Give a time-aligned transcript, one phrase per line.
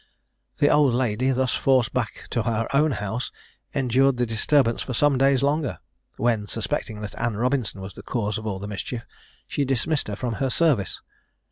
[0.57, 3.31] The old lady, thus forced back to her own house,
[3.71, 5.77] endured the disturbance for some days longer,
[6.17, 9.05] when suspecting that Anne Robinson was the cause of all the mischief,
[9.45, 11.03] she dismissed her from her service.